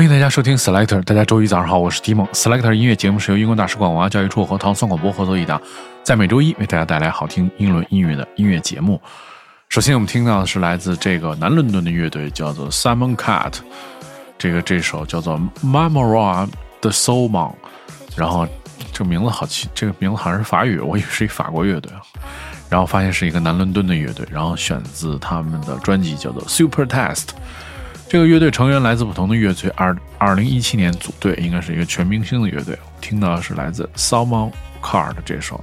[0.00, 2.26] 欢迎大家收听 Selector，大家周一早上好，我是蒂梦。
[2.28, 5.60] Selector 音乐节目是由英国大使馆文化教育处和唐宋广播合作一档，
[6.02, 8.98] 在每周一为大家带来好听英伦音乐的音乐节目。
[9.68, 13.52] 首先我们听到的是来自这个南伦敦的乐队，叫做 Simon Cat，
[14.38, 16.48] 这个这首叫做 Mamora
[16.80, 17.52] the Soulman，
[18.16, 18.48] 然后
[18.94, 22.00] 这个名字好奇，这个名字好像是法语，我以为是一法国乐队啊，
[22.70, 27.26] 然后发现是一个南伦敦的乐队，然后选自他们的专辑叫做 Super Test。
[28.10, 32.76] 这个乐队成员来自不同的乐队，二二零一七年组队，应该是一个全明星的乐队。
[33.00, 34.50] 听到的是来自 Salmon
[34.82, 35.62] Car 的这首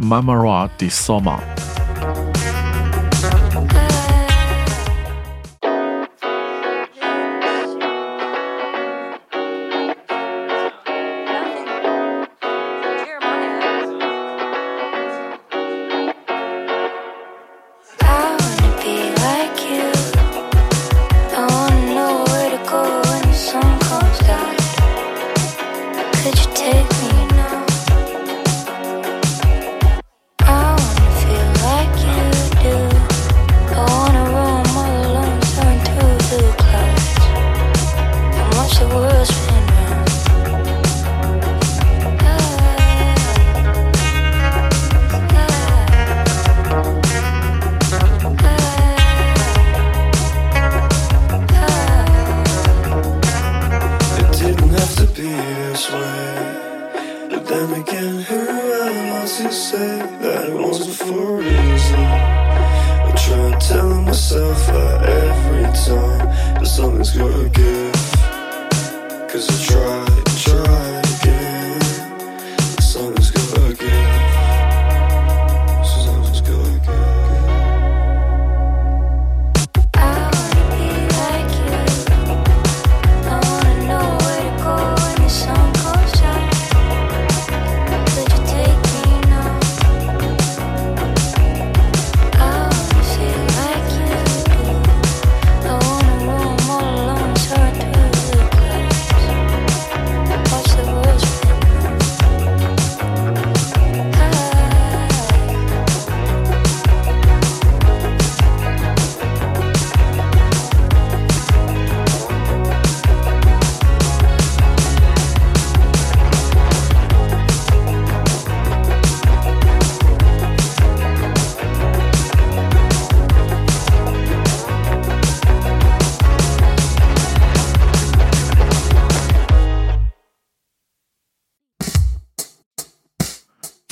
[0.00, 1.40] Mamara di Salmon。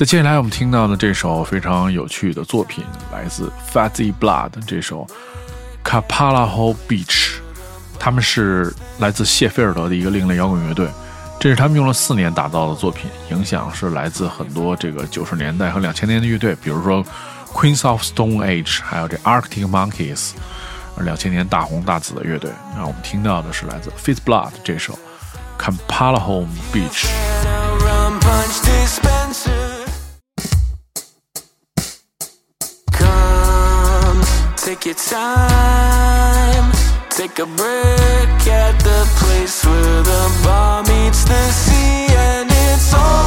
[0.04, 5.06] 接下来我们听到的这首非常有趣的作品，来自 Fuzzy Blood 这首
[5.82, 7.37] Capallahoe Beach，
[7.98, 10.88] 他们是来自谢菲尔德的一个另类摇滚乐队，
[11.41, 17.03] 这是他们用了四年打造的作品，影响是来自很多这个九十年代和两千年的乐队，比如说
[17.54, 20.32] Queen of Stone Age，还有这 Arctic Monkeys，
[20.98, 22.50] 两千年大红大紫的乐队。
[22.76, 24.98] 那我们听到的是来自 Fuzzy Blood 这首
[25.59, 27.06] Capallahoe Beach。
[34.84, 36.72] Take your time,
[37.09, 43.23] take a break at the place where the bar meets the sea, and it's always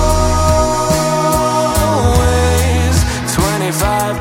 [3.33, 4.19] 25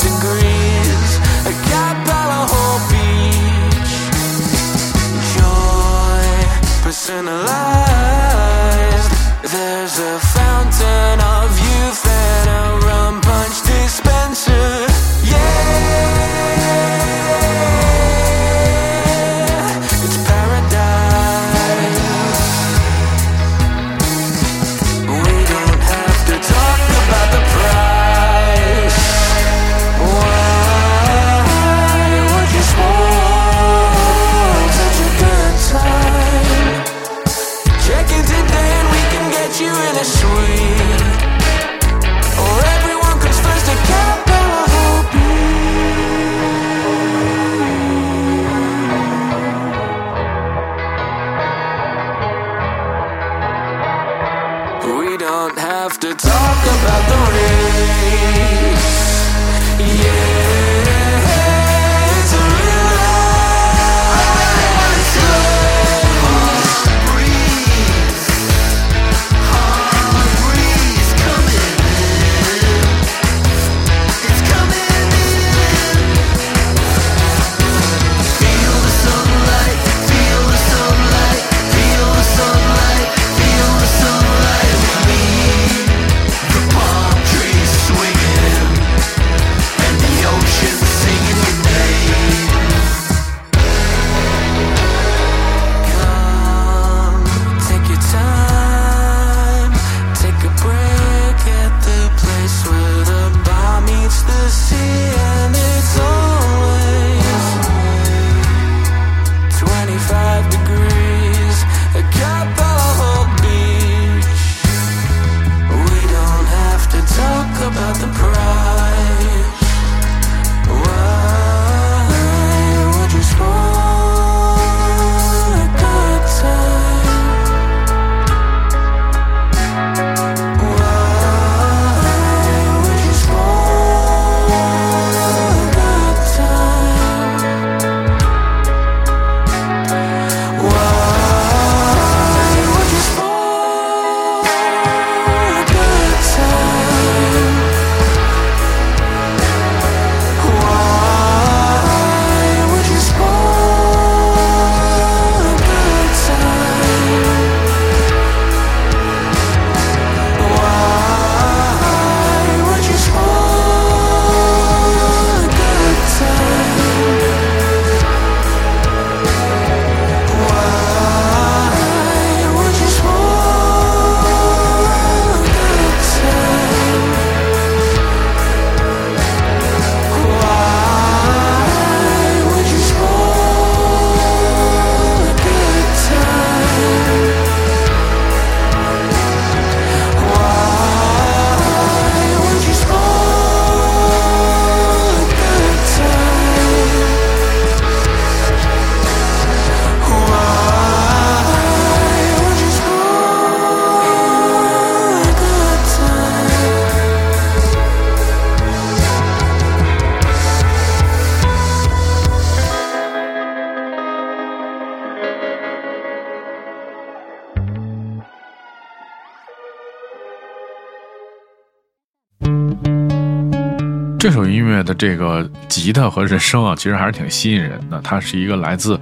[224.18, 228.01] 这首音乐的这个吉他和人声啊，其实还是挺吸引人的。
[228.01, 228.98] 他是一个来自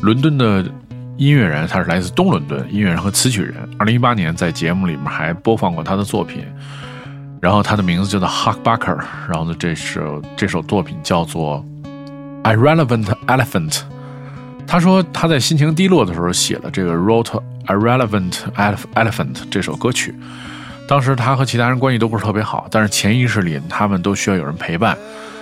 [0.00, 0.64] 伦敦的
[1.16, 3.54] 音乐人，他是来自东伦敦音乐人和词曲人。
[3.78, 6.44] 二零一八年在节目里面还播放过他的作品，
[7.42, 8.96] 然后他的名字叫做 Huck Bucker，
[9.28, 11.62] 然后呢，这首这首作品叫做
[12.44, 13.80] Irrelevant Elephant。
[14.66, 18.32] 他说他在心情低落的时候写了这个 Wrote Irrelevant
[18.94, 20.14] Elephant 这首歌曲。
[20.86, 24.96] 当时他和其他人关系都不是特别好，但是潜意识里他们都需要有人陪伴，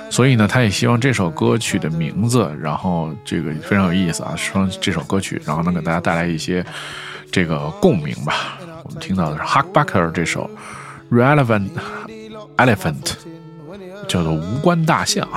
[0.09, 6.65] 所以呢，他也希望这首歌曲的名字，然后这个非常有意思啊，说这首歌曲，然后能给大家带来一些
[7.31, 8.59] 这个共鸣吧。
[8.85, 10.49] 我们听到的是 Huck b a c k e r 这首
[11.11, 11.71] Relevant
[12.57, 13.15] Elephant，
[14.07, 15.29] 叫做无关大象。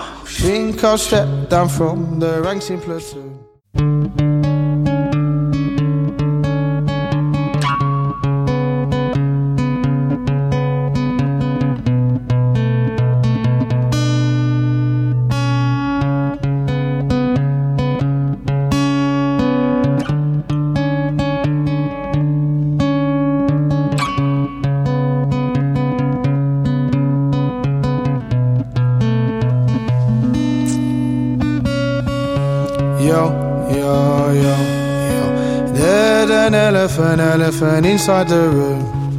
[37.45, 39.17] Elephant, inside the room.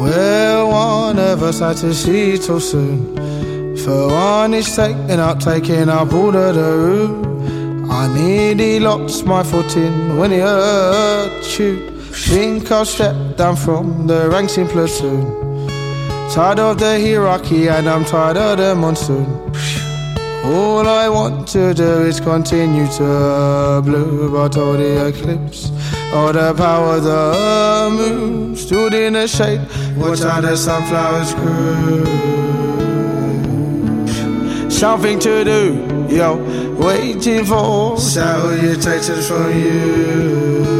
[0.00, 3.76] Well, one of us had to see too soon.
[3.76, 7.90] For one is taking out, taking out all of the room.
[7.90, 11.90] I nearly lost my footing when he heard you.
[12.12, 15.68] Think I'll step down from the ranks in platoon.
[16.30, 19.26] Tired of the hierarchy and I'm tired of the monsoon.
[20.44, 25.67] All I want to do is continue to bloom but all the eclipse.
[26.10, 29.60] All the power the moon stood in the shade.
[29.96, 32.04] Watch how the sunflowers grew.
[34.70, 36.36] Something to do, yo,
[36.76, 40.78] waiting for salutations from you.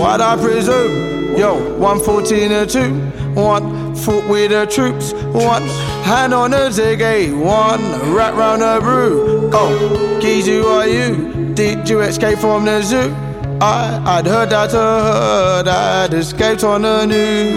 [0.00, 5.62] What I presume, yo, 114 and 2, one foot with the troops, one
[6.02, 7.80] hand on the ziggy, one
[8.12, 9.50] wrap round the brew.
[9.52, 11.43] Oh, geez, who are you?
[11.54, 13.14] Did you escape from the zoo?
[13.60, 17.54] I, I'd heard that, uh, heard I'd escaped on the news.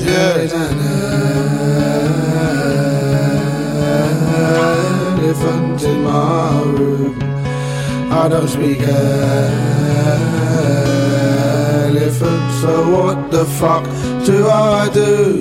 [0.00, 0.36] Yeah.
[5.18, 7.18] Elephant in my room.
[8.12, 8.92] I don't speak elephant,
[12.60, 13.84] so what the fuck
[14.24, 15.40] do I do?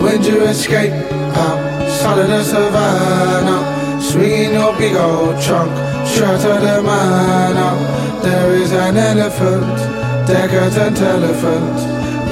[0.00, 4.00] When you escape outside of the savannah?
[4.00, 5.87] Swinging your big old trunk
[6.18, 7.74] straight to the manor.
[7.78, 9.76] Oh, there is an elephant,
[10.26, 11.78] decadent elephant.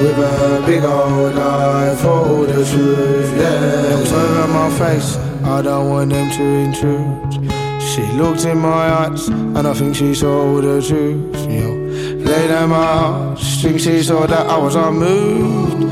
[0.01, 3.95] With a big old eye for the truth, yeah.
[3.95, 7.51] Looks over my face, I don't want them to intrude.
[7.81, 11.49] She looked in my eyes, and I think she saw the truth.
[11.49, 11.69] Yo,
[12.29, 15.83] laid at my heart, think she saw that I was unmoved.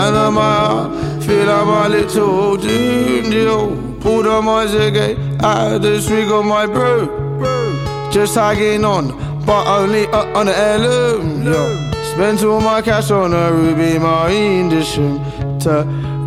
[0.00, 3.32] And on my heart, feel like my little dude.
[3.32, 7.25] Yo, pulled on my ziggy, I had the swig of my brew.
[8.12, 9.12] Just hanging on,
[9.44, 11.42] but only on the heirloom.
[11.44, 15.18] Yo, spent all my cash on a ruby, my industry.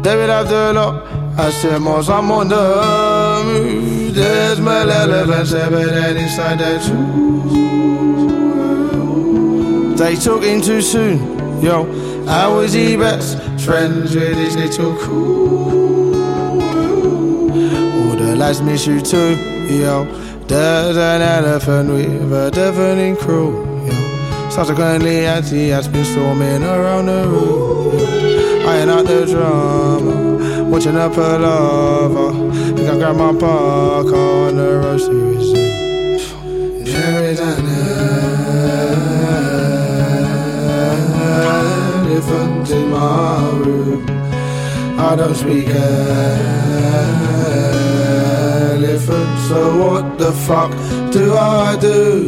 [0.01, 1.17] David Abdullah.
[1.39, 4.13] I said, Mos, I'm on the move.
[4.13, 7.47] There's my elephants evident inside that truth.
[9.97, 11.85] They took him too soon, yo.
[12.27, 16.13] I was the best friends with his little crew.
[18.01, 19.37] All the lads miss you too,
[19.73, 20.05] yo.
[20.49, 24.49] There's an elephant with a deafening crew, yo.
[24.49, 27.95] Subsequently, as he has been storming around the room.
[28.67, 32.33] I ain't out the drama, watching up a palaver.
[32.75, 35.37] Think I grab my park on the road resume.
[36.83, 37.65] There is an
[42.07, 44.03] elephant in my room.
[44.99, 45.67] I don't speak
[49.09, 50.71] elephant, so what the fuck
[51.11, 52.27] do I do?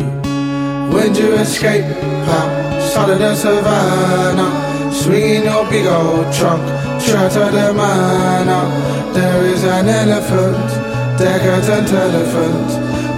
[0.93, 1.85] When you escape
[2.27, 4.91] outside of the savannah?
[4.91, 6.61] Swinging your big old trunk,
[6.99, 9.13] to the manor.
[9.13, 12.67] There is an elephant, decadent elephant,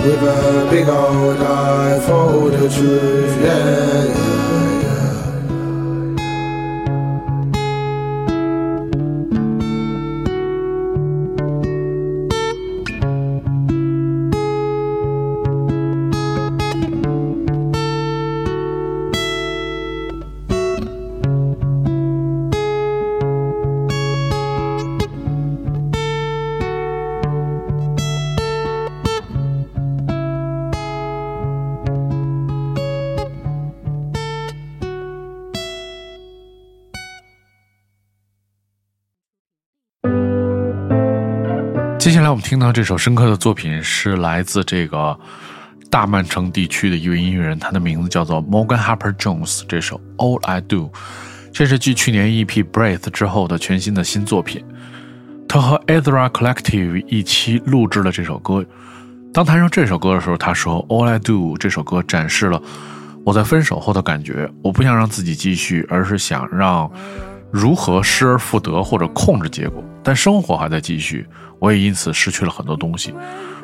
[0.06, 3.42] with a big old eye for the truth.
[3.42, 4.33] Yeah.
[42.04, 45.18] 接下来我们听到这首深刻的作品是来自这个
[45.90, 49.62] 大曼城地区的一位音乐人，他的名字叫做 Morgan Harper Jones。
[49.70, 50.92] 这首 All I Do，
[51.54, 54.66] 这是继去年 EP Breath 之后的全新的新作品。
[55.48, 58.66] 他和 Ezra Collective 一起录制了这首歌。
[59.34, 62.62] 当弹上这首歌的时候，他说 All I Do 这首歌展示了
[63.24, 64.52] 我在分手后的感觉。
[64.62, 66.92] 我不想让自己继续，而是想让
[67.50, 69.82] 如何失而复得或者控制结果。
[70.04, 71.26] 但生活还在继续。
[71.64, 73.14] 我也因此失去了很多东西。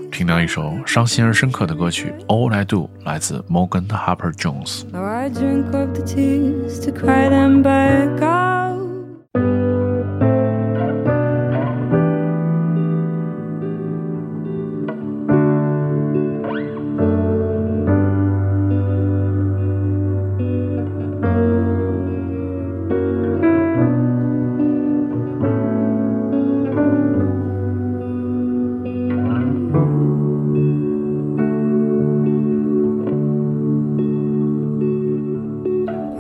[0.09, 4.85] 听到一首伤心而深刻的歌曲《All I Do》，来自 Morgan Harper Jones。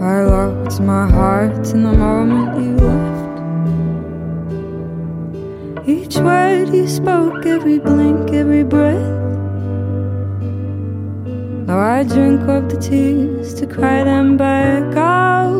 [0.01, 3.29] I locked my heart in the moment you left.
[5.87, 9.19] Each word you spoke, every blink, every breath.
[11.67, 15.59] Now I drink up the tears to cry them back out.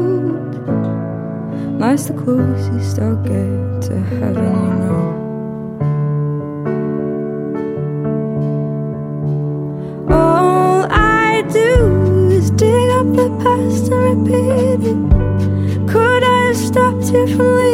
[1.80, 4.89] Life's the closest I'll get to heaven.
[17.30, 17.69] carefully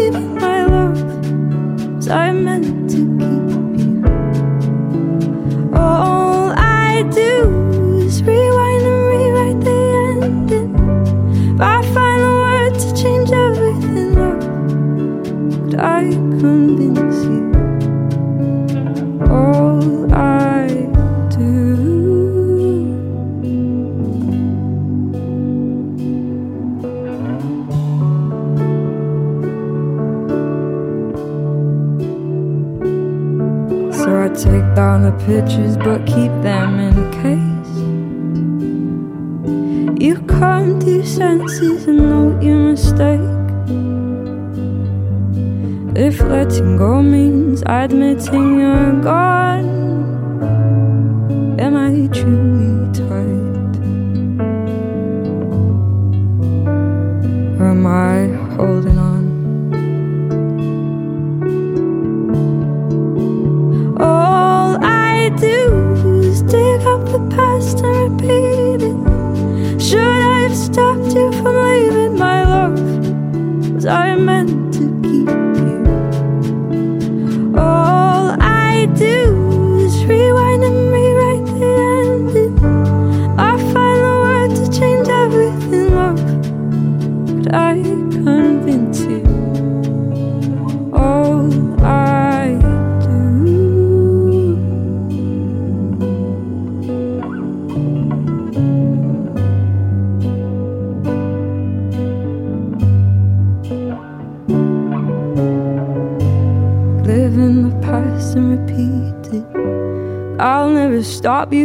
[35.20, 37.56] pictures but keep them in case.
[40.02, 43.22] You come to your senses and note your mistake.
[45.98, 49.66] If letting go means admitting you're gone,
[51.60, 52.55] am I truly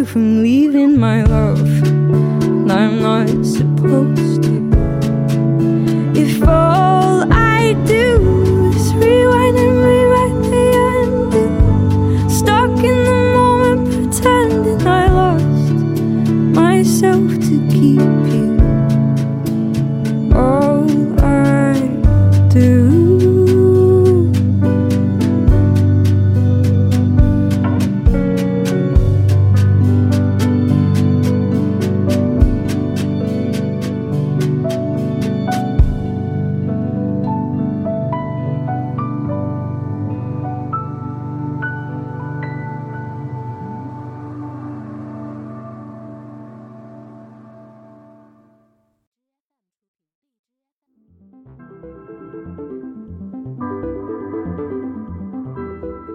[0.05, 1.60] from leaving my love.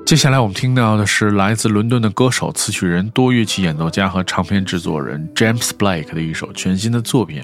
[0.06, 7.44] 接下来我们听到的是来自伦敦的歌手、词曲人、多乐器演奏家和唱片制作人 James Blake 的一首全新的作品。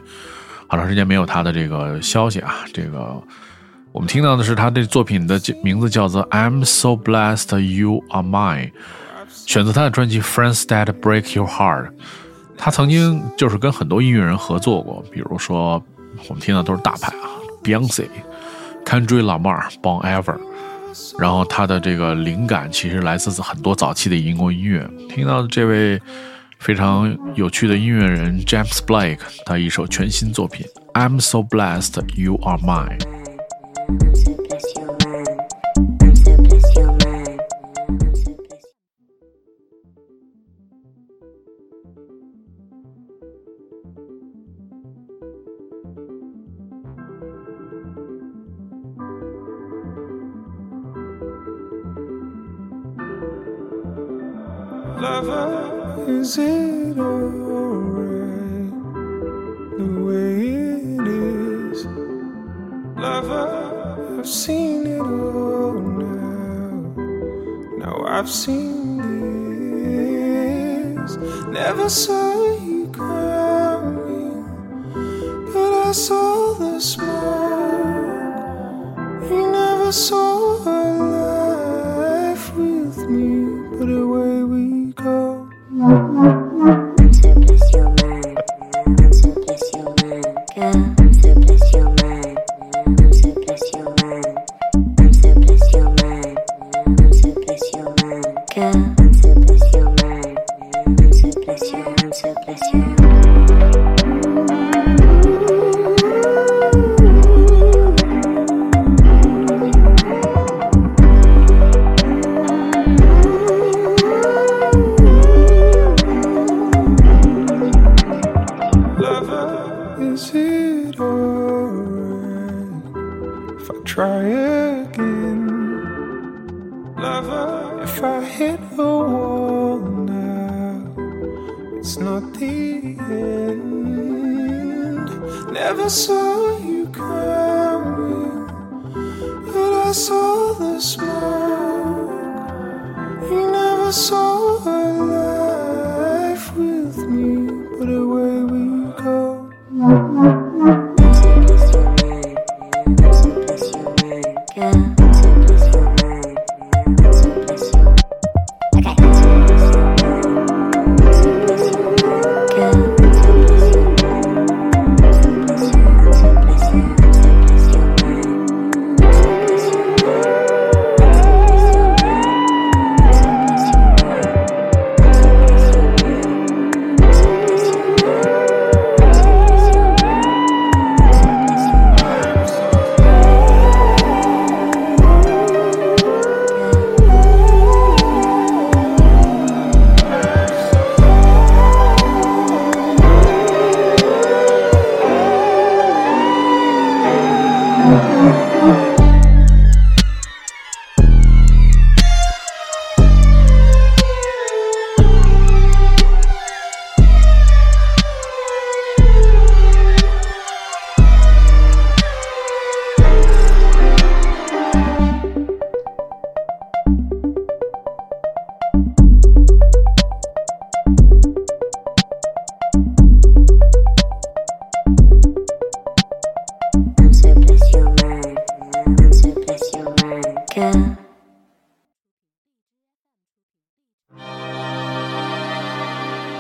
[0.68, 3.20] 好长时间没有他的这个消息啊，这个
[3.92, 8.70] 我们听到的是他的作品的名字叫做《I'm So Blessed You Are Mine》，
[9.28, 11.88] 选择他的专辑《Friends That Break Your Heart》。
[12.60, 15.84] 他曾经就是跟很多音乐人合作过，比如说
[16.30, 17.26] 我们听到都是大牌啊
[17.64, 18.06] ，Beyonce、
[18.86, 20.38] Kendrick Lamar、Bon Iver。
[21.20, 26.02] 然后他的这个灵感其实来自很多早期的英国音乐听到的这位
[26.60, 33.00] 非常有趣的音乐人 james blake 他一首全新作品 i'm so blessed you are mine
[56.32, 58.72] Is it alright
[59.78, 61.86] the way it is?
[62.96, 66.70] Lover, I've seen it all now.
[67.80, 68.96] Now I've seen
[70.96, 71.18] this.
[71.48, 72.41] Never saw.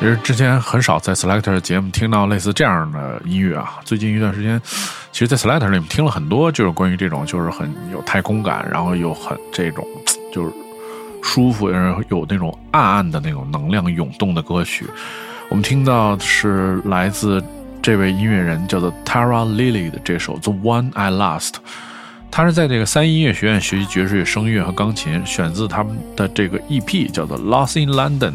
[0.02, 3.80] 其实之前很少在 Selector 节目听到类似这样的音乐啊。
[3.86, 4.60] 最近一段时间，
[5.12, 9.86] 其实，在 Selector 里面听了很多，就是关于这种就是很有太空感，然后又很这种
[10.34, 10.52] 就是
[11.22, 14.88] 舒服，然后有那种暗暗的那种能量涌动的歌曲。
[15.50, 17.40] 我们听到是来自
[17.80, 21.52] 这位音乐人叫做 Tara Lily 的这首《The One I Lost》。
[22.32, 28.32] 他是在这个三音乐学院学习爵士乐、声乐和钢琴，选自他们的这个 EP 叫做《Lost in London》。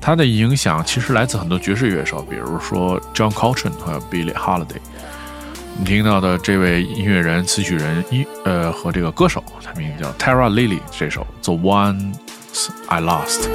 [0.00, 4.80] 他的影响其实来自很多爵士乐手，比如说 John Coltrane 和 Billie Holiday。
[5.78, 12.14] 你听到的这位音乐人、词曲人一呃和这个歌手，他名字叫 Tara Lily，这首《The Ones
[12.88, 13.48] I Lost》。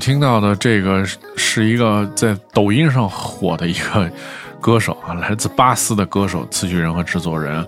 [0.00, 1.04] 听到的这个
[1.36, 4.10] 是一个在抖音上火的一个
[4.58, 7.64] 歌手啊，来自巴斯的歌手、词曲人和制作人，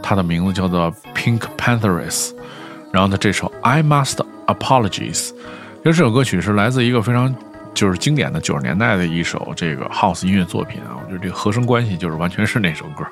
[0.00, 2.30] 他的名字叫做 Pink Panthers。
[2.92, 7.34] 然后呢，这首《I Must Apologize》，因为这首歌曲是来自一个非常
[7.74, 13.04] 就是经典的九十年代的一首这个 House 音乐作品啊，我觉得这个和声关系就是完全是那首歌，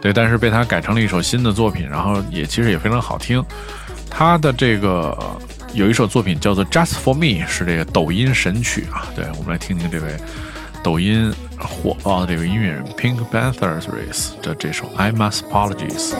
[0.00, 3.42] 对，但是被他改成了一首新的作品，然后也其实也非常好听。
[4.10, 5.16] 他的这个
[5.74, 9.08] 有一首作品叫做《Just for Me》，是这个抖音神曲啊。
[9.16, 10.16] 对，我们来听听这位
[10.84, 13.88] 抖音火爆的这个音乐人 Pink Panthers
[14.40, 16.14] 的这首《I Must Apologize》。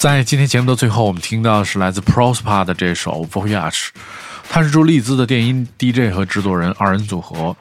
[0.00, 3.70] 在今天节目的最后，我们听到的是来自 Prosper 的这首《Voyage》，
[4.48, 7.54] 他是驻利兹的电音 DJ 和制作人二人组合。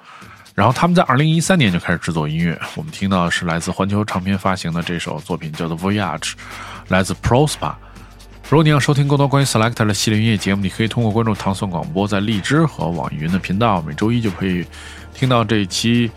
[0.55, 2.57] 然后他们在2013年就开始制作音乐。
[2.75, 6.17] 我们听到的是来自环球唱片发行的这首作品，叫做《Voyage》，
[6.87, 7.73] 来自 Prosper。
[8.49, 14.65] 如果你要收听更多关于 Selector 的系列音乐节目，你可以通过关注唐宋广播，在荔枝和网易云的频道，每周一就可以
[15.13, 16.09] 听到这一期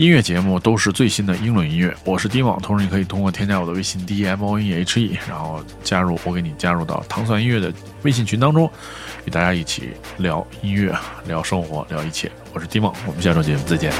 [0.00, 1.94] 音乐节目，都是最新的英伦音乐。
[2.06, 8.64] 我是丁网，同时你可以通过添加我的微信 d m o n e h e，然后加入我给你加入到糖蒜音乐的微信群当中，
[9.26, 12.32] 与大家一起聊音乐、聊生活、聊一切。
[12.54, 13.92] 我是丁网，我们下周节目再见。